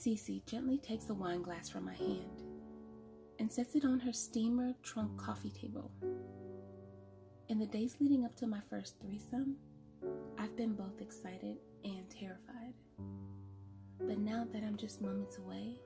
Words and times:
Cece 0.00 0.42
gently 0.46 0.78
takes 0.78 1.04
the 1.04 1.12
wine 1.12 1.42
glass 1.42 1.68
from 1.68 1.84
my 1.84 1.92
hand 1.92 2.42
and 3.38 3.52
sets 3.52 3.74
it 3.74 3.84
on 3.84 4.00
her 4.00 4.14
steamer 4.14 4.72
trunk 4.82 5.14
coffee 5.18 5.50
table. 5.50 5.90
In 7.50 7.58
the 7.58 7.66
days 7.66 7.96
leading 8.00 8.24
up 8.24 8.34
to 8.36 8.46
my 8.46 8.60
first 8.70 8.94
threesome, 9.02 9.56
I've 10.38 10.56
been 10.56 10.72
both 10.72 11.02
excited 11.02 11.58
and 11.84 12.08
terrified. 12.08 12.72
But 13.98 14.16
now 14.16 14.46
that 14.54 14.62
I'm 14.62 14.78
just 14.78 15.02
moments 15.02 15.36
away, 15.36 15.78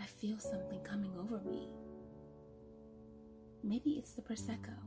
I 0.00 0.06
feel 0.06 0.38
something 0.38 0.80
coming 0.80 1.12
over 1.18 1.42
me. 1.46 1.68
Maybe 3.62 3.90
it's 3.98 4.12
the 4.12 4.22
Prosecco, 4.22 4.78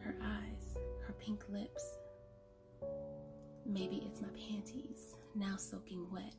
her 0.00 0.16
eyes, 0.22 0.78
her 1.06 1.12
pink 1.20 1.44
lips. 1.50 1.98
Maybe 3.66 4.02
it's 4.06 4.22
my 4.22 4.28
panties, 4.28 5.14
now 5.34 5.56
soaking 5.56 6.06
wet, 6.10 6.36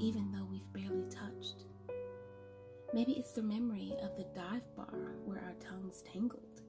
even 0.00 0.30
though 0.32 0.44
we've 0.44 0.72
barely 0.72 1.04
touched. 1.10 1.64
Maybe 2.94 3.12
it's 3.12 3.32
the 3.32 3.42
memory 3.42 3.94
of 4.02 4.16
the 4.16 4.24
dive 4.34 4.64
bar 4.76 5.16
where 5.24 5.38
our 5.38 5.54
tongues 5.60 6.02
tangled 6.10 6.62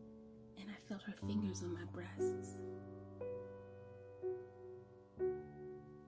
and 0.60 0.70
I 0.70 0.90
felt 0.90 1.02
her 1.04 1.14
fingers 1.28 1.64
on 1.64 1.74
my 1.74 1.86
breasts. 1.94 2.60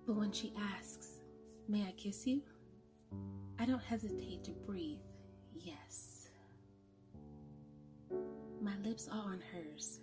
But 0.05 0.15
when 0.15 0.31
she 0.31 0.53
asks, 0.59 1.19
May 1.67 1.83
I 1.83 1.91
kiss 1.91 2.27
you? 2.27 2.41
I 3.59 3.65
don't 3.65 3.81
hesitate 3.83 4.43
to 4.45 4.51
breathe, 4.51 4.99
yes. 5.55 6.27
My 8.61 8.75
lips 8.83 9.07
are 9.07 9.23
on 9.23 9.41
hers, 9.53 9.99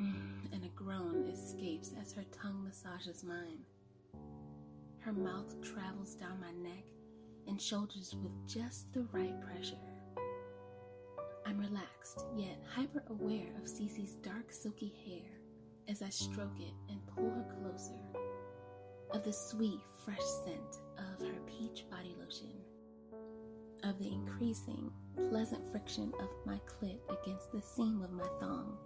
mm, 0.00 0.52
and 0.52 0.64
a 0.64 0.68
groan 0.68 1.28
escapes 1.32 1.92
as 2.00 2.12
her 2.14 2.24
tongue 2.32 2.64
massages 2.64 3.22
mine. 3.22 3.60
Her 5.04 5.12
mouth 5.12 5.60
travels 5.60 6.14
down 6.14 6.40
my 6.40 6.50
neck 6.66 6.84
and 7.46 7.60
shoulders 7.60 8.16
with 8.22 8.32
just 8.48 8.90
the 8.94 9.06
right 9.12 9.38
pressure. 9.42 9.76
I'm 11.44 11.58
relaxed, 11.58 12.24
yet 12.34 12.58
hyper 12.74 13.04
aware 13.10 13.48
of 13.60 13.68
Cece's 13.68 14.14
dark, 14.22 14.50
silky 14.50 14.94
hair 15.04 15.30
as 15.90 16.00
I 16.00 16.08
stroke 16.08 16.58
it 16.58 16.72
and 16.88 17.06
pull 17.06 17.28
her 17.28 17.44
closer, 17.60 18.00
of 19.10 19.22
the 19.24 19.32
sweet, 19.32 19.80
fresh 20.06 20.24
scent 20.42 20.80
of 20.96 21.20
her 21.26 21.38
peach 21.46 21.84
body 21.90 22.16
lotion, 22.18 22.54
of 23.82 23.98
the 23.98 24.10
increasing, 24.10 24.90
pleasant 25.28 25.70
friction 25.70 26.14
of 26.18 26.30
my 26.46 26.58
clit 26.66 26.98
against 27.10 27.52
the 27.52 27.60
seam 27.60 28.00
of 28.00 28.10
my 28.10 28.26
thong. 28.40 28.78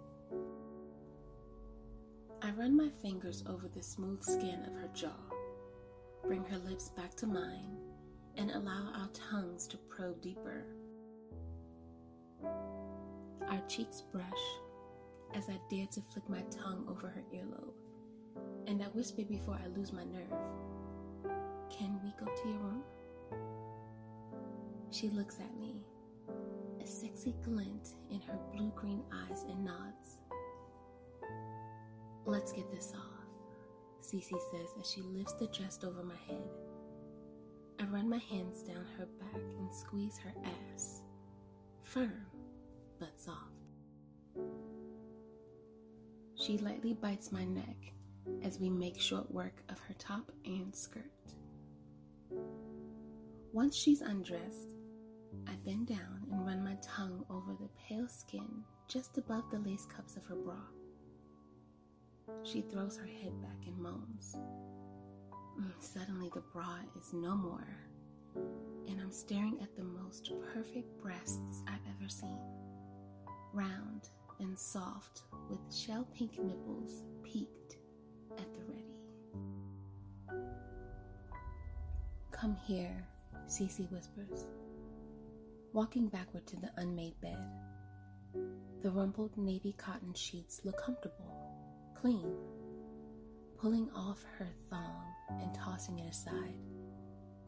I 2.41 2.51
run 2.51 2.75
my 2.75 2.89
fingers 3.01 3.41
over 3.47 3.69
the 3.69 3.81
smooth 3.81 4.21
skin 4.21 4.65
of 4.67 4.73
her 4.73 4.89
jaw, 4.93 5.28
bring 6.23 6.43
her 6.45 6.57
lips 6.57 6.89
back 6.89 7.15
to 7.15 7.27
mine, 7.27 7.77
and 8.37 8.51
allow 8.51 8.91
our 8.95 9.09
tongues 9.13 9.67
to 9.67 9.77
probe 9.77 10.21
deeper. 10.21 10.65
Our 12.43 13.61
cheeks 13.67 14.01
brush 14.11 14.23
as 15.35 15.49
I 15.49 15.59
dare 15.69 15.87
to 15.87 16.01
flick 16.01 16.27
my 16.29 16.41
tongue 16.49 16.85
over 16.89 17.07
her 17.07 17.23
earlobe, 17.33 17.73
and 18.67 18.81
I 18.81 18.85
whisper 18.87 19.23
before 19.23 19.59
I 19.63 19.67
lose 19.67 19.91
my 19.91 20.03
nerve 20.03 20.51
Can 21.69 21.99
we 22.03 22.13
go 22.19 22.25
to 22.25 22.47
your 22.47 22.57
room? 22.57 22.83
She 24.91 25.09
looks 25.09 25.37
at 25.39 25.59
me, 25.59 25.83
a 26.81 26.87
sexy 26.87 27.35
glint 27.43 27.89
in 28.09 28.21
her 28.21 28.39
blue 28.53 28.71
green 28.75 29.03
eyes, 29.13 29.43
and 29.49 29.63
nods. 29.65 30.17
Let's 32.25 32.51
get 32.51 32.71
this 32.71 32.93
off, 32.95 33.18
Cece 34.09 34.41
says 34.51 34.69
as 34.79 34.89
she 34.89 35.01
lifts 35.01 35.33
the 35.33 35.45
dress 35.47 35.77
over 35.83 36.01
my 36.01 36.15
head. 36.27 36.49
I 37.79 37.85
run 37.85 38.09
my 38.09 38.17
hands 38.17 38.63
down 38.63 38.83
her 38.97 39.05
back 39.05 39.41
and 39.59 39.71
squeeze 39.71 40.17
her 40.17 40.33
ass, 40.73 41.01
firm 41.83 42.25
but 42.99 43.19
soft. 43.19 43.37
She 46.33 46.57
lightly 46.57 46.93
bites 46.93 47.31
my 47.31 47.45
neck 47.45 47.93
as 48.41 48.59
we 48.59 48.71
make 48.71 48.99
short 48.99 49.29
work 49.31 49.61
of 49.69 49.77
her 49.81 49.93
top 49.99 50.31
and 50.43 50.75
skirt. 50.75 51.03
Once 53.53 53.75
she's 53.75 54.01
undressed, 54.01 54.73
I 55.47 55.53
bend 55.65 55.87
down 55.87 56.25
and 56.31 56.47
run 56.47 56.63
my 56.63 56.77
tongue 56.81 57.23
over 57.29 57.53
the 57.53 57.69
pale 57.87 58.07
skin 58.07 58.63
just 58.87 59.19
above 59.19 59.43
the 59.51 59.59
lace 59.59 59.85
cups 59.85 60.15
of 60.15 60.25
her 60.25 60.35
bra. 60.35 60.55
She 62.43 62.61
throws 62.61 62.97
her 62.97 63.05
head 63.05 63.39
back 63.41 63.67
and 63.67 63.77
moans. 63.77 64.37
Mm, 65.59 65.73
suddenly, 65.79 66.29
the 66.33 66.41
bra 66.53 66.77
is 66.97 67.13
no 67.13 67.35
more, 67.35 67.67
and 68.87 68.99
I'm 69.01 69.11
staring 69.11 69.59
at 69.61 69.75
the 69.75 69.83
most 69.83 70.31
perfect 70.53 71.01
breasts 71.01 71.63
I've 71.67 71.85
ever 71.97 72.09
seen. 72.09 72.39
Round 73.53 74.09
and 74.39 74.57
soft, 74.57 75.23
with 75.49 75.59
shell 75.75 76.07
pink 76.15 76.39
nipples 76.39 77.03
peaked 77.23 77.77
at 78.37 78.53
the 78.53 78.61
ready. 78.67 78.95
Come 82.31 82.55
here, 82.65 83.05
Cece 83.47 83.91
whispers, 83.91 84.45
walking 85.73 86.07
backward 86.07 86.47
to 86.47 86.55
the 86.55 86.71
unmade 86.77 87.19
bed. 87.21 87.37
The 88.81 88.91
rumpled 88.91 89.37
navy 89.37 89.73
cotton 89.77 90.13
sheets 90.13 90.61
look 90.63 90.81
comfortable, 90.81 91.48
clean. 92.01 92.33
Pulling 93.57 93.89
off 93.95 94.23
her 94.37 94.47
thong 94.69 95.03
and 95.41 95.53
tossing 95.53 95.99
it 95.99 96.09
aside, 96.09 96.55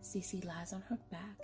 Cece 0.01 0.44
lies 0.45 0.73
on 0.73 0.81
her 0.89 0.97
back, 1.09 1.39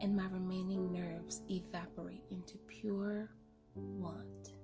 and 0.00 0.16
my 0.16 0.26
remaining 0.26 0.92
nerves 0.92 1.42
evaporate 1.48 2.24
into 2.30 2.58
pure 2.66 3.30
want. 3.74 4.54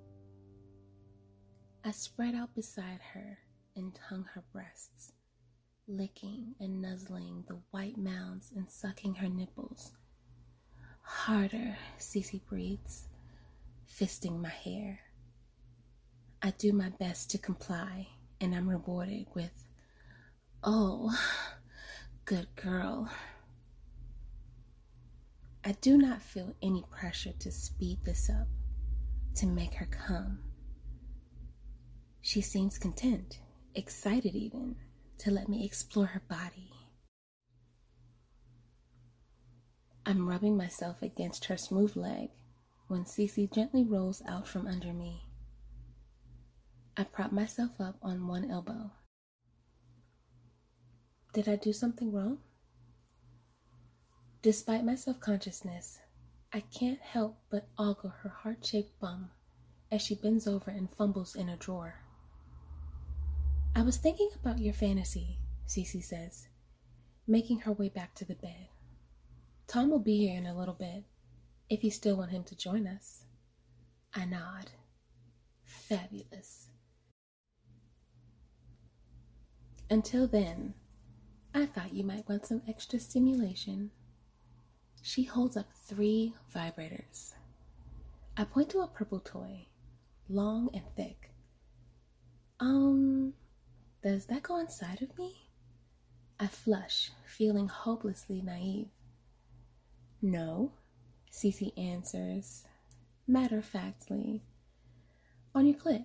I 1.84 1.92
spread 1.92 2.34
out 2.34 2.54
beside 2.54 3.00
her 3.14 3.38
and 3.76 3.94
tongue 3.94 4.26
her 4.34 4.42
breasts, 4.52 5.12
licking 5.86 6.54
and 6.58 6.82
nuzzling 6.82 7.44
the 7.46 7.60
white 7.70 7.96
mounds 7.96 8.50
and 8.56 8.68
sucking 8.68 9.14
her 9.14 9.28
nipples. 9.28 9.92
Harder, 11.02 11.76
Cece 11.98 12.40
breathes, 12.46 13.06
fisting 13.88 14.40
my 14.40 14.48
hair. 14.48 15.00
I 16.40 16.50
do 16.52 16.72
my 16.72 16.90
best 16.90 17.30
to 17.30 17.38
comply, 17.38 18.06
and 18.40 18.54
I'm 18.54 18.68
rewarded 18.68 19.26
with, 19.34 19.66
Oh, 20.62 21.16
good 22.24 22.46
girl. 22.54 23.10
I 25.64 25.72
do 25.80 25.98
not 25.98 26.22
feel 26.22 26.54
any 26.62 26.84
pressure 26.90 27.32
to 27.40 27.50
speed 27.50 27.98
this 28.04 28.30
up, 28.30 28.46
to 29.36 29.46
make 29.46 29.74
her 29.74 29.86
come. 29.86 30.38
She 32.20 32.40
seems 32.40 32.78
content, 32.78 33.40
excited 33.74 34.34
even, 34.34 34.76
to 35.18 35.30
let 35.32 35.48
me 35.48 35.64
explore 35.64 36.06
her 36.06 36.22
body. 36.28 36.70
I'm 40.06 40.28
rubbing 40.28 40.56
myself 40.56 41.02
against 41.02 41.46
her 41.46 41.56
smooth 41.56 41.96
leg 41.96 42.30
when 42.86 43.04
Cece 43.04 43.52
gently 43.52 43.82
rolls 43.84 44.22
out 44.26 44.46
from 44.46 44.66
under 44.66 44.92
me. 44.92 45.27
I 46.98 47.04
prop 47.04 47.30
myself 47.30 47.70
up 47.80 47.94
on 48.02 48.26
one 48.26 48.50
elbow. 48.50 48.90
Did 51.32 51.48
I 51.48 51.54
do 51.54 51.72
something 51.72 52.10
wrong? 52.10 52.38
Despite 54.42 54.84
my 54.84 54.96
self 54.96 55.20
consciousness, 55.20 56.00
I 56.52 56.58
can't 56.58 56.98
help 56.98 57.38
but 57.50 57.68
ogle 57.78 58.10
her 58.22 58.30
heart 58.30 58.66
shaped 58.66 58.98
bum 58.98 59.30
as 59.92 60.02
she 60.02 60.16
bends 60.16 60.48
over 60.48 60.72
and 60.72 60.92
fumbles 60.92 61.36
in 61.36 61.48
a 61.48 61.56
drawer. 61.56 62.00
I 63.76 63.82
was 63.82 63.96
thinking 63.96 64.30
about 64.34 64.58
your 64.58 64.74
fantasy, 64.74 65.38
Cece 65.68 66.02
says, 66.02 66.48
making 67.28 67.60
her 67.60 67.72
way 67.72 67.90
back 67.90 68.16
to 68.16 68.24
the 68.24 68.34
bed. 68.34 68.70
Tom 69.68 69.90
will 69.90 70.00
be 70.00 70.18
here 70.18 70.36
in 70.36 70.46
a 70.46 70.58
little 70.58 70.74
bit, 70.74 71.04
if 71.70 71.84
you 71.84 71.92
still 71.92 72.16
want 72.16 72.32
him 72.32 72.42
to 72.42 72.56
join 72.56 72.88
us. 72.88 73.22
I 74.12 74.24
nod. 74.24 74.72
Fabulous. 75.62 76.70
Until 79.90 80.26
then, 80.26 80.74
I 81.54 81.64
thought 81.64 81.94
you 81.94 82.04
might 82.04 82.28
want 82.28 82.44
some 82.44 82.60
extra 82.68 83.00
stimulation. 83.00 83.90
She 85.00 85.24
holds 85.24 85.56
up 85.56 85.72
three 85.72 86.34
vibrators. 86.54 87.32
I 88.36 88.44
point 88.44 88.68
to 88.70 88.80
a 88.80 88.86
purple 88.86 89.20
toy, 89.20 89.66
long 90.28 90.68
and 90.74 90.84
thick. 90.94 91.30
Um, 92.60 93.32
does 94.02 94.26
that 94.26 94.42
go 94.42 94.58
inside 94.58 95.00
of 95.00 95.16
me? 95.16 95.48
I 96.38 96.48
flush, 96.48 97.10
feeling 97.24 97.68
hopelessly 97.68 98.42
naive. 98.42 98.90
No, 100.20 100.72
Cece 101.32 101.72
answers, 101.78 102.64
matter 103.26 103.58
of 103.58 103.64
factly. 103.64 104.42
On 105.54 105.66
your 105.66 105.78
clit. 105.78 106.04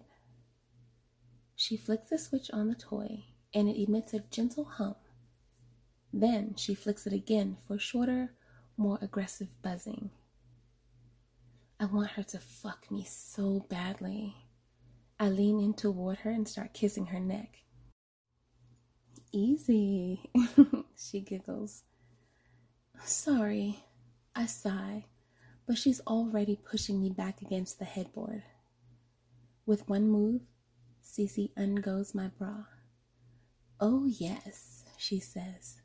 She 1.58 1.76
flicks 1.76 2.10
the 2.10 2.18
switch 2.18 2.50
on 2.52 2.70
the 2.70 2.76
toy 2.76 3.26
and 3.54 3.70
it 3.70 3.82
emits 3.82 4.14
a 4.14 4.20
gentle 4.32 4.66
hum. 4.66 4.96
Then 6.12 6.56
she 6.56 6.76
flicks 6.76 7.08
it 7.08 7.14
again 7.14 7.58
for 7.68 7.80
shorter, 7.80 8.34
more 8.78 9.00
aggressive 9.02 9.50
buzzing. 9.62 10.12
I 11.80 11.86
want 11.86 12.12
her 12.12 12.24
to 12.24 12.40
fuck 12.40 12.90
me 12.92 13.04
so 13.04 13.66
badly. 13.70 14.36
I 15.20 15.30
lean 15.30 15.60
in 15.60 15.74
toward 15.74 16.20
her 16.20 16.32
and 16.32 16.48
start 16.48 16.74
kissing 16.74 17.08
her 17.08 17.20
neck. 17.20 17.58
Easy, 19.32 20.30
she 20.96 21.22
giggles. 21.22 21.84
Sorry, 23.04 23.84
I 24.36 24.46
sigh, 24.46 25.06
but 25.66 25.78
she's 25.78 26.00
already 26.02 26.56
pushing 26.56 27.02
me 27.02 27.10
back 27.10 27.42
against 27.42 27.80
the 27.80 27.86
headboard. 27.86 28.44
With 29.66 29.88
one 29.90 30.08
move, 30.08 30.42
Cece 31.04 31.52
ungoes 31.56 32.14
my 32.14 32.28
bra. 32.28 32.66
Oh, 33.86 34.06
yes, 34.06 34.86
she 34.96 35.20
says, 35.20 35.82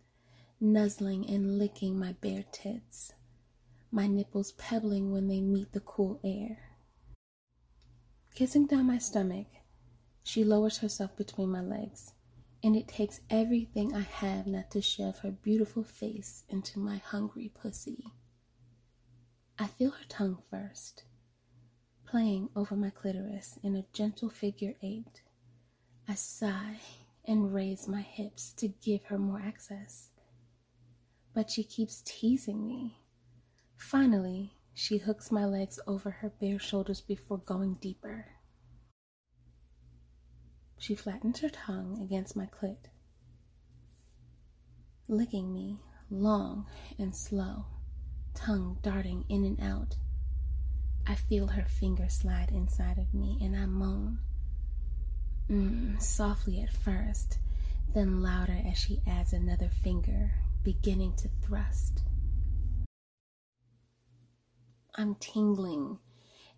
nuzzling 0.60 1.28
and 1.28 1.58
licking 1.58 1.98
my 1.98 2.12
bare 2.12 2.44
tits, 2.52 3.12
my 3.90 4.06
nipples 4.06 4.52
pebbling 4.52 5.10
when 5.10 5.26
they 5.26 5.40
meet 5.40 5.72
the 5.72 5.80
cool 5.80 6.20
air. 6.22 6.58
Kissing 8.36 8.68
down 8.68 8.86
my 8.86 8.98
stomach, 8.98 9.48
she 10.22 10.44
lowers 10.44 10.78
herself 10.78 11.16
between 11.16 11.50
my 11.50 11.60
legs, 11.60 12.12
and 12.62 12.76
it 12.76 12.86
takes 12.86 13.20
everything 13.30 13.92
I 13.92 14.02
have 14.02 14.46
not 14.46 14.70
to 14.70 14.80
shove 14.80 15.18
her 15.18 15.32
beautiful 15.32 15.82
face 15.82 16.44
into 16.48 16.78
my 16.78 16.98
hungry 16.98 17.50
pussy. 17.52 18.04
I 19.58 19.66
feel 19.66 19.90
her 19.90 20.06
tongue 20.08 20.38
first, 20.48 21.02
playing 22.06 22.50
over 22.54 22.76
my 22.76 22.90
clitoris 22.90 23.58
in 23.64 23.74
a 23.74 23.86
gentle 23.92 24.30
figure 24.30 24.74
eight. 24.82 25.22
I 26.06 26.14
sigh 26.14 26.78
and 27.28 27.52
raise 27.54 27.86
my 27.86 28.00
hips 28.00 28.52
to 28.54 28.68
give 28.68 29.04
her 29.04 29.18
more 29.18 29.40
access. 29.44 30.08
But 31.34 31.50
she 31.50 31.62
keeps 31.62 32.02
teasing 32.04 32.66
me. 32.66 33.02
Finally, 33.76 34.54
she 34.72 34.96
hooks 34.96 35.30
my 35.30 35.44
legs 35.44 35.78
over 35.86 36.10
her 36.10 36.30
bare 36.40 36.58
shoulders 36.58 37.02
before 37.02 37.38
going 37.38 37.74
deeper. 37.74 38.26
She 40.78 40.94
flattens 40.94 41.40
her 41.40 41.50
tongue 41.50 42.00
against 42.02 42.34
my 42.34 42.46
clit, 42.46 42.86
licking 45.08 45.52
me 45.52 45.80
long 46.10 46.66
and 46.98 47.14
slow, 47.14 47.66
tongue 48.34 48.78
darting 48.82 49.24
in 49.28 49.44
and 49.44 49.60
out. 49.60 49.96
I 51.06 51.14
feel 51.14 51.48
her 51.48 51.66
fingers 51.66 52.14
slide 52.14 52.50
inside 52.52 52.98
of 52.98 53.12
me 53.12 53.38
and 53.42 53.56
I 53.56 53.66
moan 53.66 54.18
Mm, 55.50 56.00
softly 56.02 56.60
at 56.60 56.72
first, 56.72 57.38
then 57.94 58.22
louder 58.22 58.60
as 58.66 58.76
she 58.76 59.00
adds 59.06 59.32
another 59.32 59.68
finger, 59.68 60.30
beginning 60.62 61.14
to 61.16 61.28
thrust. 61.42 62.02
I'm 64.94 65.14
tingling 65.14 65.98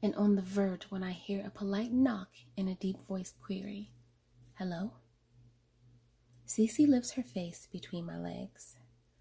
and 0.03 0.15
on 0.17 0.35
the 0.35 0.43
verge 0.43 0.85
when 0.85 1.05
I 1.05 1.13
hear 1.13 1.45
a 1.47 1.51
polite 1.51 1.93
knock 1.93 2.31
and 2.57 2.69
a 2.69 2.75
deep 2.75 2.97
voiced 3.07 3.41
query 3.41 3.91
Hello? 4.55 4.93
Cece 6.47 6.87
lifts 6.87 7.13
her 7.13 7.23
face 7.23 7.67
between 7.73 8.05
my 8.05 8.19
legs, 8.19 8.77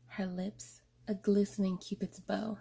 her 0.07 0.25
lips 0.25 0.81
a 1.07 1.13
glistening 1.13 1.77
cupid's 1.77 2.19
bow. 2.19 2.57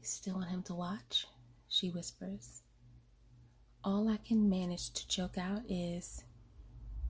You 0.00 0.04
still 0.04 0.34
want 0.34 0.48
him 0.48 0.62
to 0.64 0.74
watch? 0.74 1.26
She 1.68 1.90
whispers 1.90 2.62
all 3.88 4.06
I 4.10 4.18
can 4.18 4.50
manage 4.50 4.90
to 4.90 5.08
choke 5.08 5.38
out 5.38 5.62
is 5.66 6.22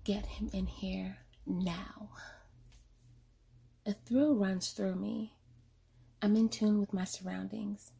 get 0.04 0.25
him 0.25 0.48
in 0.52 0.69
here 0.69 1.19
now. 1.44 2.10
A 3.84 3.94
thrill 3.94 4.36
runs 4.36 4.70
through 4.70 4.94
me. 4.94 5.34
I'm 6.22 6.36
in 6.36 6.48
tune 6.48 6.78
with 6.78 6.92
my 6.92 7.02
surroundings. 7.02 7.90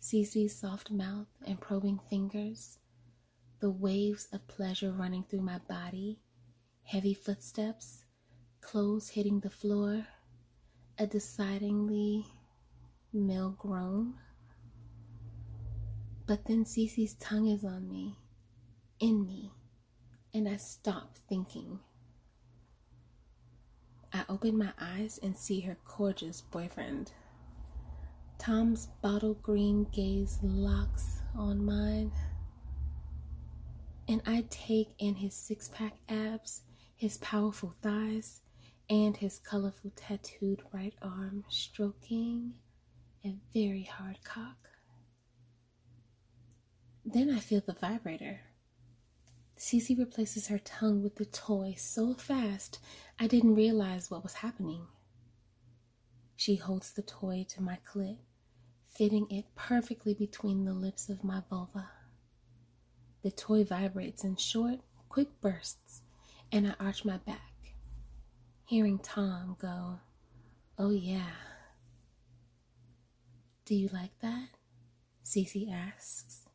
Cece's 0.00 0.56
soft 0.56 0.90
mouth 0.90 1.26
and 1.46 1.60
probing 1.60 1.98
fingers, 2.08 2.78
the 3.60 3.70
waves 3.70 4.26
of 4.32 4.48
pleasure 4.48 4.90
running 4.90 5.24
through 5.24 5.42
my 5.42 5.58
body, 5.68 6.18
heavy 6.84 7.12
footsteps, 7.12 8.04
clothes 8.62 9.10
hitting 9.10 9.40
the 9.40 9.50
floor, 9.50 10.06
a 10.98 11.06
decidingly 11.06 12.24
male 13.12 13.54
groan. 13.58 14.14
But 16.26 16.44
then 16.44 16.64
Cece's 16.64 17.14
tongue 17.14 17.48
is 17.48 17.64
on 17.64 17.88
me, 17.88 18.16
in 19.00 19.26
me, 19.26 19.52
and 20.32 20.48
I 20.48 20.56
stop 20.56 21.16
thinking. 21.28 21.80
I 24.12 24.24
open 24.28 24.56
my 24.56 24.72
eyes 24.80 25.18
and 25.22 25.36
see 25.36 25.60
her 25.60 25.76
gorgeous 25.84 26.40
boyfriend. 26.40 27.12
Tom's 28.38 28.86
bottle 29.02 29.34
green 29.34 29.86
gaze 29.92 30.38
locks 30.42 31.20
on 31.36 31.64
mine, 31.64 32.12
and 34.08 34.22
I 34.26 34.44
take 34.50 34.90
in 34.98 35.14
his 35.14 35.34
six 35.34 35.68
pack 35.68 35.94
abs, 36.08 36.62
his 36.96 37.18
powerful 37.18 37.74
thighs, 37.82 38.42
and 38.88 39.16
his 39.16 39.38
colorful 39.38 39.90
tattooed 39.96 40.62
right 40.72 40.94
arm 41.02 41.44
stroking 41.48 42.54
a 43.24 43.34
very 43.54 43.84
hard 43.84 44.18
cock. 44.24 44.71
Then 47.04 47.30
I 47.30 47.40
feel 47.40 47.62
the 47.64 47.74
vibrator. 47.74 48.40
Cece 49.58 49.98
replaces 49.98 50.48
her 50.48 50.58
tongue 50.58 51.02
with 51.02 51.16
the 51.16 51.24
toy 51.24 51.74
so 51.76 52.14
fast 52.14 52.78
I 53.18 53.26
didn't 53.26 53.54
realize 53.54 54.10
what 54.10 54.22
was 54.22 54.34
happening. 54.34 54.86
She 56.36 56.56
holds 56.56 56.92
the 56.92 57.02
toy 57.02 57.46
to 57.50 57.62
my 57.62 57.78
clit, 57.88 58.18
fitting 58.88 59.30
it 59.30 59.46
perfectly 59.54 60.14
between 60.14 60.64
the 60.64 60.72
lips 60.72 61.08
of 61.08 61.22
my 61.22 61.42
vulva. 61.48 61.88
The 63.22 63.30
toy 63.30 63.64
vibrates 63.64 64.24
in 64.24 64.36
short, 64.36 64.80
quick 65.08 65.28
bursts, 65.40 66.02
and 66.50 66.66
I 66.66 66.74
arch 66.80 67.04
my 67.04 67.18
back, 67.18 67.74
hearing 68.64 68.98
Tom 68.98 69.56
go, 69.60 70.00
Oh, 70.78 70.90
yeah. 70.90 71.30
Do 73.64 73.74
you 73.74 73.88
like 73.92 74.18
that? 74.20 74.48
Cece 75.24 75.72
asks. 75.72 76.48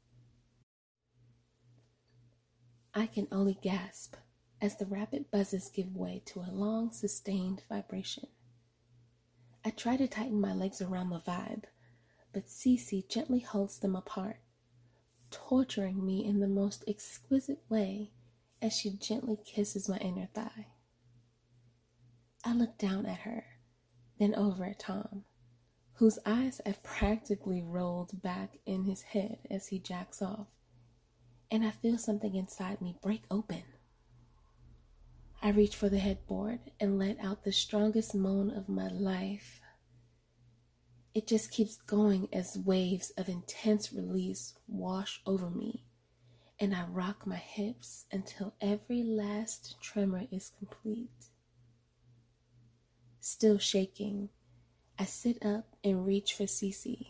I 2.97 3.05
can 3.05 3.27
only 3.31 3.53
gasp 3.61 4.15
as 4.59 4.75
the 4.77 4.87
rapid 4.87 5.29
buzzes 5.29 5.69
give 5.69 5.95
way 5.95 6.23
to 6.25 6.39
a 6.39 6.49
long, 6.49 6.91
sustained 6.91 7.61
vibration. 7.69 8.25
I 9.63 9.69
try 9.69 9.97
to 9.97 10.07
tighten 10.07 10.41
my 10.41 10.51
legs 10.51 10.81
around 10.81 11.11
the 11.11 11.19
vibe, 11.19 11.65
but 12.33 12.47
Cece 12.47 13.07
gently 13.07 13.41
holds 13.41 13.77
them 13.77 13.95
apart, 13.95 14.37
torturing 15.29 16.03
me 16.03 16.25
in 16.25 16.39
the 16.39 16.47
most 16.47 16.83
exquisite 16.87 17.61
way 17.69 18.13
as 18.63 18.73
she 18.73 18.89
gently 18.89 19.37
kisses 19.45 19.87
my 19.87 19.97
inner 19.97 20.29
thigh. 20.33 20.65
I 22.43 22.53
look 22.53 22.79
down 22.79 23.05
at 23.05 23.19
her, 23.19 23.45
then 24.17 24.33
over 24.33 24.65
at 24.65 24.79
Tom, 24.79 25.23
whose 25.97 26.17
eyes 26.25 26.61
have 26.65 26.81
practically 26.81 27.61
rolled 27.61 28.23
back 28.23 28.57
in 28.65 28.85
his 28.85 29.03
head 29.03 29.37
as 29.51 29.67
he 29.67 29.77
jacks 29.77 30.19
off 30.19 30.47
and 31.49 31.65
I 31.65 31.71
feel 31.71 31.97
something 31.97 32.35
inside 32.35 32.81
me 32.81 32.95
break 33.01 33.23
open. 33.31 33.63
I 35.41 35.49
reach 35.49 35.75
for 35.75 35.87
the 35.87 35.99
headboard 35.99 36.59
and 36.79 36.97
let 36.97 37.19
out 37.23 37.43
the 37.43 37.51
strongest 37.51 38.15
moan 38.15 38.49
of 38.51 38.67
my 38.67 38.87
life. 38.87 39.61
It 41.13 41.27
just 41.27 41.51
keeps 41.51 41.77
going 41.77 42.27
as 42.33 42.57
waves 42.57 43.11
of 43.17 43.29
intense 43.29 43.93
release 43.93 44.53
wash 44.67 45.21
over 45.25 45.49
me, 45.49 45.85
and 46.59 46.75
I 46.75 46.85
rock 46.85 47.25
my 47.25 47.37
hips 47.37 48.05
until 48.11 48.53
every 48.61 49.03
last 49.03 49.81
tremor 49.81 50.23
is 50.31 50.51
complete. 50.57 51.09
Still 53.19 53.57
shaking, 53.57 54.29
I 54.99 55.05
sit 55.05 55.45
up 55.45 55.75
and 55.83 56.05
reach 56.05 56.33
for 56.33 56.43
Cece, 56.43 57.07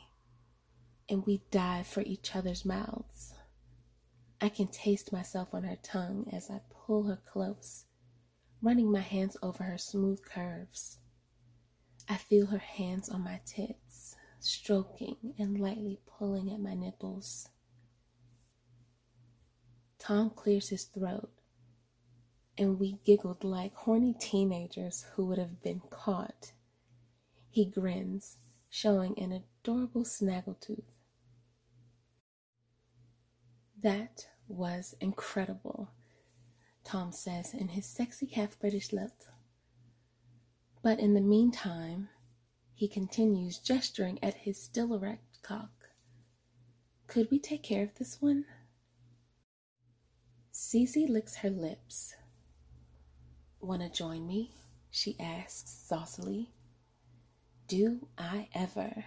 and 1.09 1.25
we 1.25 1.41
dive 1.51 1.87
for 1.87 2.01
each 2.01 2.35
other's 2.35 2.65
mouths. 2.65 3.33
I 4.39 4.49
can 4.49 4.67
taste 4.67 5.11
myself 5.11 5.53
on 5.53 5.63
her 5.63 5.77
tongue 5.81 6.29
as 6.31 6.51
I 6.51 6.61
pull 6.69 7.03
her 7.03 7.19
close, 7.25 7.85
running 8.61 8.91
my 8.91 8.99
hands 9.01 9.35
over 9.41 9.63
her 9.63 9.79
smooth 9.79 10.23
curves. 10.23 10.99
I 12.07 12.17
feel 12.17 12.45
her 12.47 12.59
hands 12.59 13.09
on 13.09 13.23
my 13.23 13.41
tits, 13.45 14.15
stroking 14.39 15.33
and 15.39 15.59
lightly 15.59 15.99
pulling 16.05 16.51
at 16.51 16.59
my 16.59 16.75
nipples. 16.75 17.49
Tom 19.97 20.29
clears 20.29 20.69
his 20.69 20.83
throat, 20.83 21.31
and 22.57 22.79
we 22.79 22.99
giggled 23.03 23.43
like 23.43 23.73
horny 23.73 24.13
teenagers 24.19 25.05
who 25.15 25.25
would 25.25 25.39
have 25.39 25.63
been 25.63 25.81
caught. 25.89 26.53
He 27.49 27.65
grins, 27.65 28.37
showing 28.69 29.17
an 29.17 29.31
adorable 29.31 30.03
snaggletooth. 30.03 30.83
That 33.81 34.27
was 34.47 34.95
incredible, 34.99 35.91
Tom 36.83 37.11
says 37.11 37.53
in 37.53 37.69
his 37.69 37.85
sexy 37.85 38.25
half 38.25 38.59
British 38.59 38.91
lilt. 38.91 39.27
But 40.81 40.99
in 40.99 41.13
the 41.13 41.21
meantime, 41.21 42.09
he 42.73 42.87
continues, 42.87 43.59
gesturing 43.59 44.23
at 44.23 44.33
his 44.35 44.61
still 44.61 44.93
erect 44.93 45.41
cock. 45.41 45.89
Could 47.07 47.29
we 47.31 47.39
take 47.39 47.63
care 47.63 47.83
of 47.83 47.95
this 47.95 48.21
one? 48.21 48.45
Cece 50.53 51.07
licks 51.07 51.35
her 51.37 51.49
lips. 51.49 52.15
Wanna 53.59 53.89
join 53.89 54.25
me? 54.27 54.53
she 54.89 55.15
asks 55.19 55.71
saucily. 55.87 56.49
Do 57.67 58.07
I 58.17 58.47
ever? 58.53 59.05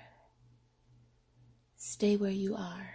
Stay 1.76 2.16
where 2.16 2.30
you 2.30 2.54
are, 2.54 2.90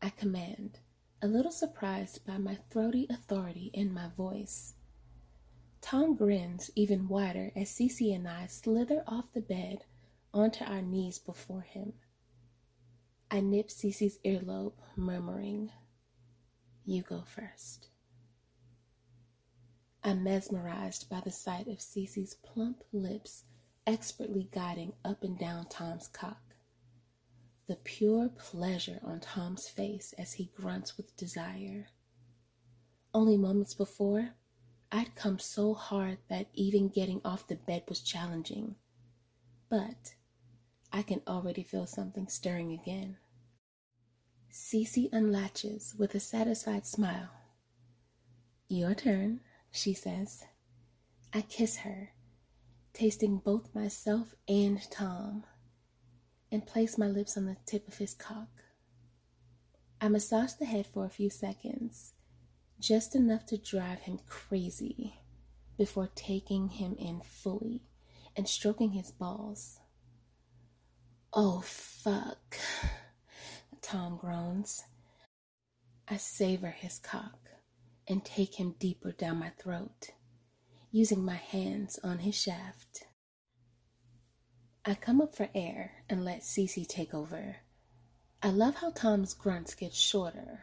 I 0.00 0.10
command, 0.10 0.78
a 1.22 1.28
little 1.28 1.52
surprised 1.52 2.24
by 2.26 2.38
my 2.38 2.56
throaty 2.70 3.06
authority 3.10 3.70
in 3.74 3.92
my 3.92 4.08
voice. 4.16 4.74
Tom 5.82 6.14
grins 6.14 6.70
even 6.74 7.08
wider 7.08 7.52
as 7.54 7.68
Cece 7.68 8.14
and 8.14 8.26
I 8.26 8.46
slither 8.46 9.02
off 9.06 9.32
the 9.32 9.40
bed 9.40 9.84
onto 10.32 10.64
our 10.64 10.82
knees 10.82 11.18
before 11.18 11.62
him. 11.62 11.92
I 13.30 13.40
nip 13.40 13.68
Cece's 13.68 14.18
earlobe, 14.24 14.74
murmuring, 14.96 15.70
You 16.84 17.02
go 17.02 17.22
first. 17.22 17.88
I'm 20.02 20.24
mesmerized 20.24 21.10
by 21.10 21.20
the 21.20 21.30
sight 21.30 21.68
of 21.68 21.78
Cece's 21.78 22.34
plump 22.34 22.82
lips 22.92 23.44
expertly 23.86 24.48
guiding 24.52 24.94
up 25.04 25.22
and 25.22 25.38
down 25.38 25.66
Tom's 25.68 26.08
cock. 26.08 26.49
The 27.70 27.76
pure 27.76 28.28
pleasure 28.30 28.98
on 29.04 29.20
Tom's 29.20 29.68
face 29.68 30.12
as 30.18 30.32
he 30.32 30.50
grunts 30.56 30.96
with 30.96 31.16
desire. 31.16 31.86
Only 33.14 33.36
moments 33.36 33.74
before, 33.74 34.30
I'd 34.90 35.14
come 35.14 35.38
so 35.38 35.74
hard 35.74 36.18
that 36.28 36.48
even 36.52 36.88
getting 36.88 37.20
off 37.24 37.46
the 37.46 37.54
bed 37.54 37.84
was 37.88 38.00
challenging. 38.00 38.74
But 39.68 40.16
I 40.92 41.02
can 41.02 41.22
already 41.28 41.62
feel 41.62 41.86
something 41.86 42.26
stirring 42.26 42.72
again. 42.72 43.18
Cece 44.52 45.08
unlatches 45.12 45.94
with 45.96 46.12
a 46.16 46.18
satisfied 46.18 46.88
smile. 46.88 47.30
Your 48.66 48.96
turn, 48.96 49.42
she 49.70 49.94
says. 49.94 50.42
I 51.32 51.42
kiss 51.42 51.76
her, 51.76 52.10
tasting 52.94 53.38
both 53.38 53.72
myself 53.76 54.34
and 54.48 54.82
Tom, 54.90 55.44
and 56.52 56.66
place 56.66 56.98
my 56.98 57.06
lips 57.06 57.36
on 57.36 57.46
the 57.46 57.56
tip 57.66 57.86
of 57.88 57.98
his 57.98 58.14
cock. 58.14 58.48
I 60.00 60.08
massage 60.08 60.54
the 60.54 60.64
head 60.64 60.86
for 60.86 61.04
a 61.04 61.10
few 61.10 61.30
seconds, 61.30 62.14
just 62.78 63.14
enough 63.14 63.46
to 63.46 63.58
drive 63.58 64.00
him 64.00 64.18
crazy, 64.26 65.20
before 65.76 66.08
taking 66.14 66.68
him 66.68 66.96
in 66.98 67.20
fully 67.20 67.82
and 68.36 68.48
stroking 68.48 68.90
his 68.92 69.10
balls. 69.10 69.78
Oh, 71.32 71.60
fuck, 71.60 72.56
Tom 73.82 74.16
groans. 74.16 74.84
I 76.08 76.16
savor 76.16 76.70
his 76.70 76.98
cock 76.98 77.38
and 78.08 78.24
take 78.24 78.56
him 78.56 78.74
deeper 78.78 79.12
down 79.12 79.38
my 79.38 79.50
throat, 79.50 80.10
using 80.90 81.24
my 81.24 81.36
hands 81.36 82.00
on 82.02 82.18
his 82.18 82.34
shaft. 82.34 83.06
I 84.84 84.94
come 84.94 85.20
up 85.20 85.34
for 85.34 85.48
air 85.54 85.92
and 86.08 86.24
let 86.24 86.40
Cece 86.40 86.86
take 86.86 87.12
over. 87.14 87.56
I 88.42 88.50
love 88.50 88.76
how 88.76 88.90
Tom's 88.90 89.34
grunts 89.34 89.74
get 89.74 89.92
shorter, 89.92 90.60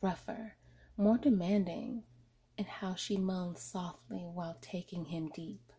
rougher, 0.00 0.56
more 0.96 1.18
demanding, 1.18 2.04
and 2.58 2.66
how 2.66 2.94
she 2.94 3.16
moans 3.16 3.60
softly 3.62 4.20
while 4.20 4.58
taking 4.60 5.06
him 5.06 5.30
deep. 5.34 5.72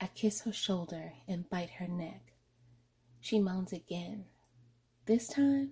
I 0.00 0.08
kiss 0.08 0.42
her 0.42 0.52
shoulder 0.52 1.12
and 1.26 1.48
bite 1.48 1.70
her 1.70 1.88
neck 1.88 2.34
she 3.24 3.38
moans 3.38 3.72
again, 3.72 4.26
this 5.06 5.28
time 5.28 5.70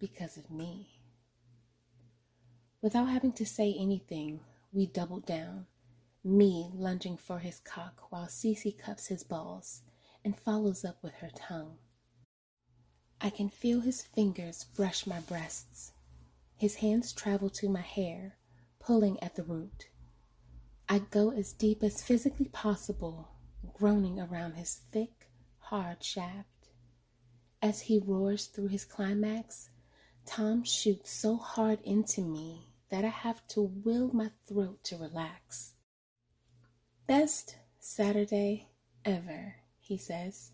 because 0.00 0.36
of 0.36 0.50
me. 0.50 0.98
Without 2.82 3.04
having 3.04 3.32
to 3.34 3.46
say 3.46 3.76
anything, 3.78 4.40
we 4.72 4.86
doubled 4.86 5.24
down, 5.24 5.66
me 6.24 6.68
lunging 6.74 7.16
for 7.16 7.38
his 7.38 7.60
cock 7.60 8.10
while 8.10 8.26
Cece 8.26 8.76
cups 8.76 9.06
his 9.06 9.22
balls 9.22 9.82
and 10.24 10.38
follows 10.38 10.84
up 10.84 11.02
with 11.02 11.14
her 11.14 11.30
tongue. 11.34 11.76
I 13.20 13.30
can 13.30 13.48
feel 13.48 13.80
his 13.80 14.02
fingers 14.02 14.64
brush 14.76 15.06
my 15.06 15.20
breasts. 15.20 15.92
His 16.56 16.76
hands 16.76 17.12
travel 17.12 17.50
to 17.50 17.68
my 17.68 17.80
hair, 17.80 18.36
pulling 18.80 19.22
at 19.22 19.36
the 19.36 19.42
root. 19.42 19.88
I 20.88 20.98
go 20.98 21.30
as 21.30 21.52
deep 21.52 21.82
as 21.82 22.02
physically 22.02 22.48
possible, 22.48 23.28
groaning 23.72 24.20
around 24.20 24.54
his 24.54 24.80
thick, 24.92 25.28
hard 25.58 26.02
shaft. 26.02 26.68
As 27.62 27.82
he 27.82 27.98
roars 27.98 28.46
through 28.46 28.68
his 28.68 28.84
climax, 28.84 29.70
Tom 30.26 30.64
shoots 30.64 31.10
so 31.10 31.36
hard 31.36 31.80
into 31.82 32.20
me 32.20 32.68
that 32.90 33.04
I 33.04 33.08
have 33.08 33.46
to 33.48 33.62
will 33.62 34.10
my 34.12 34.30
throat 34.46 34.84
to 34.84 34.96
relax. 34.96 35.72
Best 37.06 37.56
Saturday 37.78 38.68
ever, 39.04 39.56
he 39.84 39.98
says, 39.98 40.52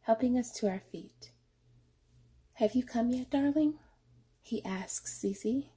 helping 0.00 0.36
us 0.36 0.50
to 0.50 0.68
our 0.68 0.82
feet. 0.90 1.30
Have 2.54 2.74
you 2.74 2.82
come 2.84 3.10
yet, 3.10 3.30
darling? 3.30 3.74
he 4.42 4.64
asks 4.64 5.18
Cece. 5.22 5.68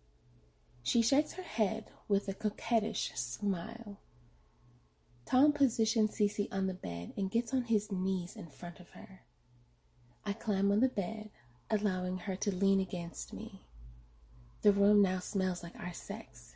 She 0.81 1.01
shakes 1.01 1.33
her 1.33 1.43
head 1.43 1.91
with 2.07 2.27
a 2.27 2.33
coquettish 2.33 3.11
smile. 3.15 3.99
Tom 5.25 5.53
positions 5.53 6.15
Cece 6.15 6.47
on 6.51 6.65
the 6.65 6.73
bed 6.73 7.13
and 7.15 7.29
gets 7.29 7.53
on 7.53 7.63
his 7.63 7.91
knees 7.91 8.35
in 8.35 8.47
front 8.47 8.79
of 8.79 8.89
her. 8.91 9.21
I 10.25 10.33
climb 10.33 10.71
on 10.71 10.79
the 10.79 10.89
bed, 10.89 11.29
allowing 11.69 12.17
her 12.19 12.35
to 12.37 12.51
lean 12.55 12.79
against 12.79 13.33
me. 13.33 13.67
The 14.63 14.71
room 14.71 15.03
now 15.03 15.19
smells 15.19 15.61
like 15.61 15.75
our 15.79 15.93
sex 15.93 16.55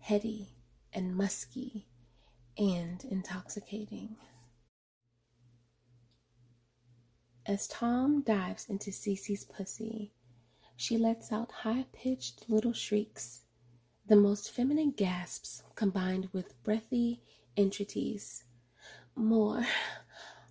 heady 0.00 0.48
and 0.94 1.14
musky 1.14 1.86
and 2.56 3.04
intoxicating. 3.04 4.16
As 7.50 7.66
Tom 7.66 8.22
dives 8.22 8.68
into 8.68 8.92
Cece's 8.92 9.44
pussy, 9.44 10.12
she 10.76 10.96
lets 10.96 11.32
out 11.32 11.50
high 11.50 11.84
pitched 11.92 12.48
little 12.48 12.72
shrieks, 12.72 13.40
the 14.06 14.14
most 14.14 14.52
feminine 14.52 14.92
gasps 14.92 15.64
combined 15.74 16.28
with 16.32 16.62
breathy 16.62 17.24
entreaties. 17.56 18.44
More, 19.16 19.66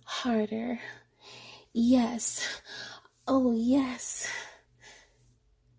harder, 0.04 0.78
Yes. 1.72 2.60
Oh, 3.26 3.54
yes. 3.56 4.28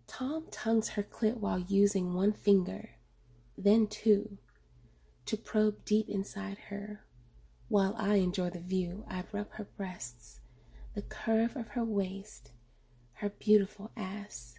Tom 0.08 0.46
tongues 0.50 0.88
her 0.88 1.04
clit 1.04 1.36
while 1.36 1.60
using 1.60 2.14
one 2.14 2.32
finger, 2.32 2.96
then 3.56 3.86
two, 3.86 4.38
to 5.26 5.36
probe 5.36 5.84
deep 5.84 6.08
inside 6.08 6.58
her. 6.70 7.04
While 7.68 7.94
I 7.96 8.16
enjoy 8.16 8.50
the 8.50 8.58
view, 8.58 9.04
I 9.08 9.22
rub 9.30 9.52
her 9.52 9.68
breasts, 9.76 10.40
the 10.94 11.02
curve 11.02 11.56
of 11.56 11.68
her 11.68 11.84
waist, 11.84 12.52
her 13.14 13.30
beautiful 13.30 13.90
ass. 13.96 14.56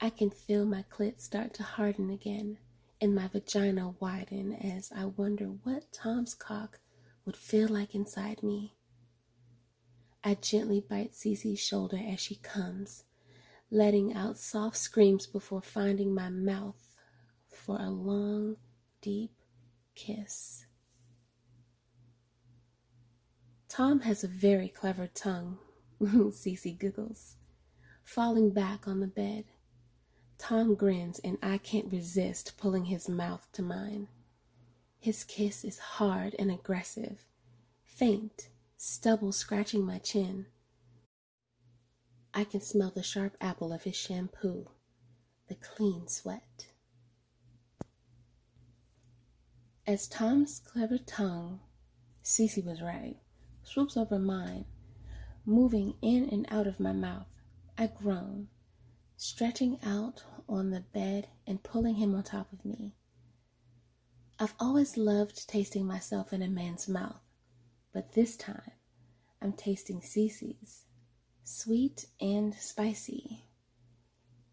I 0.00 0.10
can 0.10 0.30
feel 0.30 0.64
my 0.64 0.84
clit 0.90 1.20
start 1.20 1.54
to 1.54 1.62
harden 1.62 2.10
again 2.10 2.58
and 3.00 3.14
my 3.14 3.28
vagina 3.28 3.94
widen 4.00 4.52
as 4.52 4.90
I 4.94 5.04
wonder 5.06 5.46
what 5.46 5.92
Tom's 5.92 6.34
cock 6.34 6.80
would 7.24 7.36
feel 7.36 7.68
like 7.68 7.94
inside 7.94 8.42
me. 8.42 8.74
I 10.24 10.34
gently 10.34 10.80
bite 10.80 11.12
Cece's 11.12 11.60
shoulder 11.60 11.98
as 11.98 12.20
she 12.20 12.34
comes, 12.36 13.04
letting 13.70 14.12
out 14.14 14.36
soft 14.36 14.76
screams 14.76 15.26
before 15.26 15.62
finding 15.62 16.12
my 16.12 16.28
mouth 16.28 16.96
for 17.48 17.78
a 17.80 17.88
long, 17.88 18.56
deep 19.00 19.32
kiss. 19.94 20.66
Tom 23.70 24.00
has 24.00 24.24
a 24.24 24.28
very 24.28 24.68
clever 24.68 25.06
tongue, 25.06 25.56
Cece 26.02 26.76
giggles, 26.76 27.36
falling 28.02 28.50
back 28.50 28.88
on 28.88 28.98
the 28.98 29.06
bed. 29.06 29.44
Tom 30.38 30.74
grins, 30.74 31.20
and 31.20 31.38
I 31.40 31.56
can't 31.56 31.92
resist 31.92 32.58
pulling 32.58 32.86
his 32.86 33.08
mouth 33.08 33.46
to 33.52 33.62
mine. 33.62 34.08
His 34.98 35.22
kiss 35.22 35.64
is 35.64 35.78
hard 35.78 36.34
and 36.36 36.50
aggressive, 36.50 37.24
faint 37.84 38.48
stubble 38.76 39.30
scratching 39.30 39.86
my 39.86 39.98
chin. 39.98 40.46
I 42.34 42.42
can 42.42 42.60
smell 42.60 42.90
the 42.92 43.04
sharp 43.04 43.36
apple 43.40 43.72
of 43.72 43.84
his 43.84 43.94
shampoo, 43.94 44.68
the 45.46 45.54
clean 45.54 46.08
sweat. 46.08 46.66
As 49.86 50.08
Tom's 50.08 50.58
clever 50.58 50.98
tongue, 50.98 51.60
Cece 52.24 52.64
was 52.64 52.82
right, 52.82 53.16
swoops 53.72 53.96
over 53.96 54.18
mine, 54.18 54.64
moving 55.44 55.94
in 56.02 56.28
and 56.30 56.46
out 56.50 56.66
of 56.66 56.80
my 56.80 56.92
mouth, 56.92 57.26
I 57.78 57.86
groan, 57.86 58.48
stretching 59.16 59.78
out 59.84 60.24
on 60.48 60.70
the 60.70 60.80
bed 60.80 61.28
and 61.46 61.62
pulling 61.62 61.94
him 61.96 62.14
on 62.14 62.22
top 62.22 62.52
of 62.52 62.64
me. 62.64 62.94
I've 64.38 64.54
always 64.58 64.96
loved 64.96 65.48
tasting 65.48 65.86
myself 65.86 66.32
in 66.32 66.42
a 66.42 66.48
man's 66.48 66.88
mouth 66.88 67.20
but 67.92 68.12
this 68.12 68.36
time 68.36 68.72
I'm 69.42 69.52
tasting 69.52 70.00
Cece's, 70.00 70.84
sweet 71.44 72.06
and 72.20 72.54
spicy. 72.54 73.46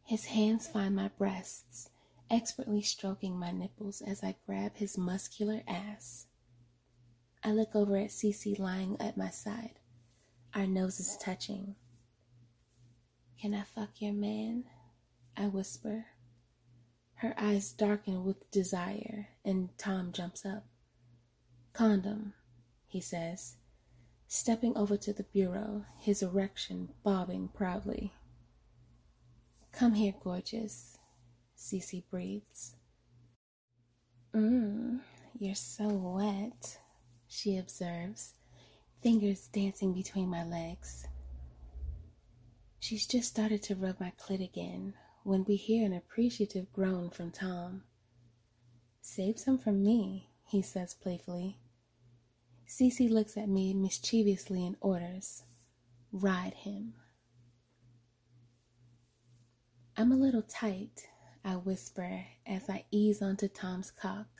His 0.04 0.26
hands 0.26 0.68
find 0.68 0.96
my 0.96 1.10
breasts, 1.10 1.90
expertly 2.30 2.82
stroking 2.82 3.38
my 3.38 3.52
nipples 3.52 4.02
as 4.02 4.24
I 4.24 4.36
grab 4.46 4.76
his 4.76 4.98
muscular 4.98 5.62
ass. 5.68 6.28
I 7.44 7.52
look 7.52 7.76
over 7.76 7.98
at 7.98 8.10
Cece 8.10 8.60
lying 8.60 8.98
at 9.00 9.18
my 9.18 9.30
side, 9.30 9.80
our 10.54 10.68
noses 10.68 11.18
touching. 11.22 11.76
Can 13.40 13.54
I 13.54 13.64
fuck 13.64 14.02
your 14.02 14.14
man? 14.14 14.66
I 15.36 15.48
whisper. 15.48 16.06
Her 17.16 17.34
eyes 17.38 17.72
darken 17.72 18.24
with 18.24 18.50
desire, 18.52 19.30
and 19.46 19.70
Tom 19.78 20.12
jumps 20.12 20.46
up. 20.46 20.66
Condom, 21.74 22.34
he 22.88 23.00
says, 23.02 23.56
stepping 24.28 24.76
over 24.76 24.98
to 24.98 25.14
the 25.14 25.24
bureau, 25.24 25.86
his 26.00 26.22
erection 26.22 26.90
bobbing 27.04 27.50
proudly. 27.50 28.14
Come 29.72 29.94
here, 29.94 30.14
gorgeous, 30.24 30.98
Cece 31.58 32.04
breathes. 32.10 32.76
Mmm, 34.34 35.02
you're 35.40 35.56
so 35.56 35.88
wet, 35.88 36.80
she 37.38 37.56
observes, 37.58 38.34
fingers 39.04 39.48
dancing 39.54 39.94
between 39.94 40.28
my 40.28 40.44
legs. 40.44 41.06
She's 42.80 43.06
just 43.06 43.30
started 43.30 43.62
to 43.64 43.76
rub 43.76 44.00
my 44.00 44.12
clit 44.20 44.44
again 44.44 44.96
when 45.24 45.44
we 45.44 45.56
hear 45.56 45.86
an 45.86 45.94
appreciative 45.94 46.74
groan 46.74 47.12
from 47.12 47.30
Tom. 47.30 47.84
Save 49.02 49.38
some 49.38 49.60
for 49.60 49.72
me, 49.72 50.32
he 50.48 50.64
says 50.64 50.96
playfully. 50.96 51.60
Cece 52.68 53.10
looks 53.10 53.38
at 53.38 53.48
me 53.48 53.72
mischievously 53.74 54.66
and 54.66 54.76
orders, 54.82 55.44
Ride 56.12 56.56
him. 56.56 56.94
I'm 59.96 60.12
a 60.12 60.16
little 60.16 60.42
tight, 60.42 61.08
I 61.46 61.54
whisper 61.54 62.26
as 62.48 62.68
I 62.68 62.86
ease 62.90 63.22
onto 63.22 63.48
Tom's 63.48 63.92
cock. 63.92 64.37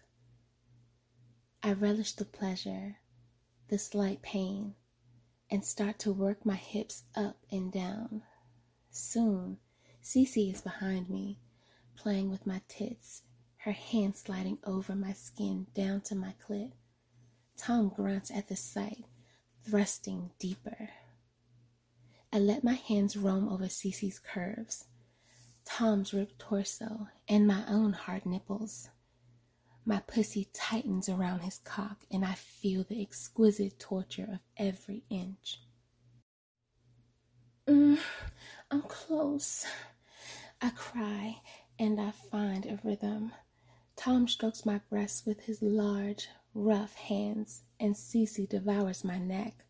I 1.64 1.74
relish 1.74 2.14
the 2.14 2.26
pleasure, 2.26 2.98
the 3.68 3.78
slight 3.80 4.22
pain, 4.22 4.76
and 5.50 5.66
start 5.66 6.00
to 6.00 6.12
work 6.12 6.46
my 6.46 6.56
hips 6.56 7.04
up 7.16 7.38
and 7.52 7.72
down. 7.72 8.24
Soon, 8.92 9.58
Cece 10.04 10.54
is 10.54 10.62
behind 10.62 11.10
me, 11.10 11.40
playing 11.96 12.30
with 12.30 12.46
my 12.46 12.62
tits, 12.68 13.24
her 13.58 13.72
hand 13.72 14.16
sliding 14.16 14.60
over 14.64 14.96
my 14.96 15.14
skin 15.14 15.68
down 15.74 16.02
to 16.02 16.16
my 16.16 16.34
clit. 16.48 16.74
Tom 17.58 17.90
grunts 17.90 18.30
at 18.32 18.48
the 18.48 18.56
sight, 18.56 19.06
thrusting 19.66 20.32
deeper. 20.40 20.90
I 22.32 22.40
let 22.40 22.64
my 22.64 22.74
hands 22.74 23.18
roam 23.18 23.50
over 23.50 23.66
Cece's 23.66 24.20
curves, 24.20 24.86
Tom's 25.66 26.14
ripped 26.14 26.40
torso, 26.40 27.08
and 27.28 27.48
my 27.48 27.64
own 27.68 27.94
hard 27.94 28.26
nipples. 28.26 28.90
My 29.88 30.02
pussy 30.02 30.50
tightens 30.52 31.08
around 31.08 31.40
his 31.40 31.60
cock, 31.60 32.04
and 32.12 32.26
I 32.26 32.34
feel 32.34 32.84
the 32.84 33.02
exquisite 33.02 33.80
torture 33.80 34.28
of 34.30 34.40
every 34.58 35.04
inch. 35.10 35.62
Mm, 37.66 37.98
I'm 38.70 38.82
close. 38.82 39.66
I 40.62 40.72
cry, 40.72 41.38
and 41.80 42.02
I 42.02 42.12
find 42.12 42.66
a 42.66 42.78
rhythm. 42.84 43.32
Tom 43.96 44.28
strokes 44.28 44.66
my 44.66 44.82
breast 44.90 45.26
with 45.26 45.46
his 45.46 45.62
large, 45.62 46.28
rough 46.54 46.96
hands, 46.96 47.62
and 47.80 47.96
Cece 47.96 48.50
devours 48.50 49.06
my 49.06 49.18
neck. 49.18 49.64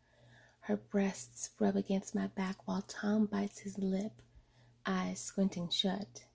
Her 0.62 0.78
breasts 0.78 1.52
rub 1.60 1.76
against 1.76 2.16
my 2.16 2.26
back 2.26 2.68
while 2.68 2.82
Tom 2.82 3.28
bites 3.28 3.60
his 3.60 3.78
lip 3.78 4.14
eyes 4.84 5.20
squinting 5.20 5.70
shut. 5.70 6.26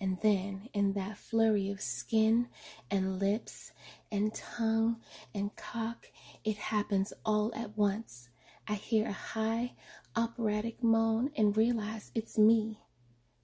And 0.00 0.18
then, 0.22 0.68
in 0.72 0.94
that 0.94 1.18
flurry 1.18 1.68
of 1.70 1.82
skin 1.82 2.48
and 2.90 3.18
lips 3.18 3.72
and 4.10 4.32
tongue 4.32 4.96
and 5.34 5.54
cock, 5.56 6.06
it 6.42 6.56
happens 6.56 7.12
all 7.24 7.52
at 7.54 7.76
once. 7.76 8.30
I 8.66 8.74
hear 8.74 9.08
a 9.08 9.12
high, 9.12 9.74
operatic 10.16 10.82
moan 10.82 11.30
and 11.36 11.56
realize 11.56 12.10
it's 12.14 12.38
me. 12.38 12.78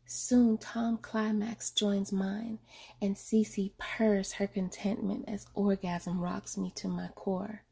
Soon 0.06 0.56
Tom 0.56 0.98
Climax 0.98 1.72
joins 1.72 2.12
mine, 2.12 2.60
and 3.02 3.16
Cece 3.16 3.72
purrs 3.76 4.32
her 4.34 4.46
contentment 4.46 5.24
as 5.28 5.48
orgasm 5.52 6.20
rocks 6.20 6.56
me 6.56 6.72
to 6.76 6.86
my 6.88 7.08
core. 7.08 7.64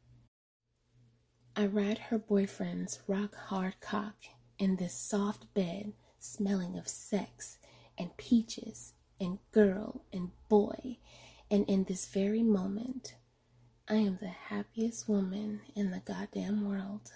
I 1.55 1.67
ride 1.67 1.99
her 1.99 2.19
boyfriend's 2.19 2.99
rock 3.07 3.37
hard 3.37 3.81
cock 3.81 4.17
in 4.59 4.77
this 4.77 4.95
soft 4.95 5.55
bed 5.55 5.93
smelling 6.19 6.77
of 6.77 6.89
sex 6.89 7.59
and 7.99 8.17
peaches 8.17 8.93
and 9.21 9.39
girl 9.53 10.05
and 10.13 10.31
boy. 10.49 10.99
And 11.51 11.69
in 11.69 11.85
this 11.85 12.07
very 12.07 12.43
moment, 12.43 13.15
I 13.89 13.97
am 13.97 14.19
the 14.21 14.29
happiest 14.29 15.09
woman 15.09 15.61
in 15.77 15.91
the 15.91 16.01
goddamn 16.01 16.65
world. 16.65 17.13